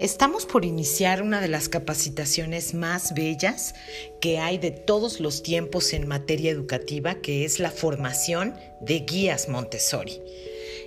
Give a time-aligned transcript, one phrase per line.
[0.00, 3.74] Estamos por iniciar una de las capacitaciones más bellas
[4.20, 9.48] que hay de todos los tiempos en materia educativa, que es la formación de guías
[9.48, 10.22] Montessori.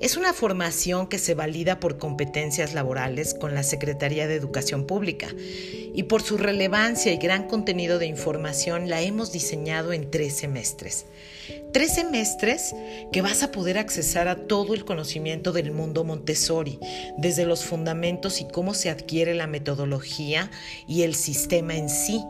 [0.00, 5.26] Es una formación que se valida por competencias laborales con la Secretaría de Educación Pública
[5.92, 11.06] y por su relevancia y gran contenido de información la hemos diseñado en tres semestres.
[11.72, 12.76] Tres semestres
[13.10, 16.78] que vas a poder accesar a todo el conocimiento del mundo Montessori,
[17.16, 20.48] desde los fundamentos y cómo se adquiere la metodología
[20.86, 22.22] y el sistema en sí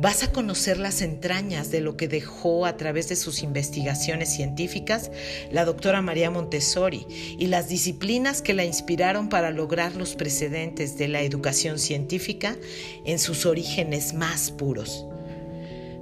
[0.00, 5.10] Vas a conocer las entrañas de lo que dejó a través de sus investigaciones científicas
[5.50, 7.04] la doctora María Montessori
[7.36, 12.56] y las disciplinas que la inspiraron para lograr los precedentes de la educación científica
[13.04, 15.04] en sus orígenes más puros.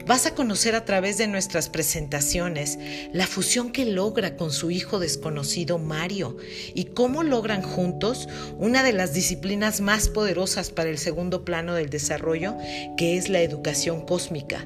[0.07, 2.79] Vas a conocer a través de nuestras presentaciones
[3.13, 6.37] la fusión que logra con su hijo desconocido Mario
[6.75, 11.91] y cómo logran juntos una de las disciplinas más poderosas para el segundo plano del
[11.91, 12.57] desarrollo,
[12.97, 14.65] que es la educación cósmica.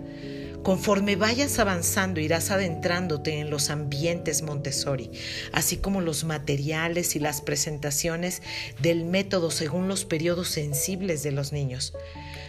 [0.63, 5.11] Conforme vayas avanzando irás adentrándote en los ambientes Montessori,
[5.53, 8.43] así como los materiales y las presentaciones
[8.81, 11.95] del método según los periodos sensibles de los niños.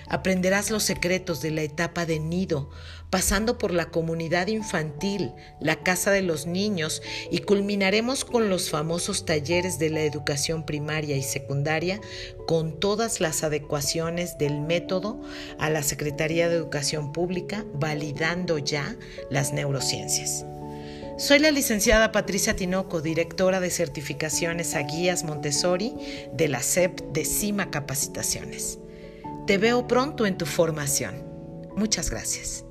[0.09, 2.69] Aprenderás los secretos de la etapa de nido,
[3.09, 7.01] pasando por la comunidad infantil, la casa de los niños
[7.31, 12.01] y culminaremos con los famosos talleres de la educación primaria y secundaria
[12.45, 15.21] con todas las adecuaciones del método
[15.59, 17.65] a la Secretaría de Educación Pública,
[18.01, 18.95] validando ya
[19.29, 20.43] las neurociencias.
[21.19, 25.93] Soy la licenciada Patricia Tinoco, directora de certificaciones a guías Montessori
[26.33, 28.79] de la CEP de CIMA Capacitaciones.
[29.45, 31.23] Te veo pronto en tu formación.
[31.75, 32.65] Muchas gracias.